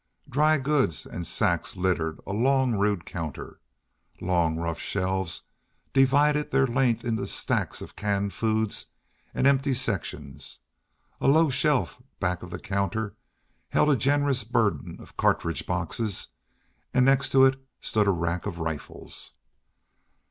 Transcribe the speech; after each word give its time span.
Dry 0.27 0.57
goods 0.57 1.05
and 1.05 1.27
sacks 1.27 1.75
littered 1.75 2.19
a 2.25 2.33
long 2.33 2.73
rude 2.73 3.05
counter; 3.05 3.59
long 4.19 4.57
rough 4.57 4.79
shelves 4.79 5.43
divided 5.93 6.49
their 6.49 6.65
length 6.65 7.05
into 7.05 7.27
stacks 7.27 7.81
of 7.83 7.95
canned 7.95 8.33
foods 8.33 8.87
and 9.31 9.45
empty 9.45 9.75
sections; 9.75 10.57
a 11.19 11.27
low 11.27 11.51
shelf 11.51 12.01
back 12.19 12.41
of 12.41 12.49
the 12.49 12.57
counter 12.57 13.15
held 13.69 13.91
a 13.91 13.95
generous 13.95 14.43
burden 14.43 14.97
of 14.99 15.17
cartridge 15.17 15.67
boxes, 15.67 16.29
and 16.95 17.05
next 17.05 17.29
to 17.29 17.45
it 17.45 17.63
stood 17.79 18.07
a 18.07 18.09
rack 18.09 18.47
of 18.47 18.57
rifles. 18.57 19.33